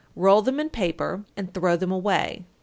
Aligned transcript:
Roll 0.15 0.41
them 0.41 0.59
in 0.59 0.71
paper 0.71 1.25
and 1.37 1.53
throw 1.53 1.75
them 1.77 1.91
away. 1.91 2.43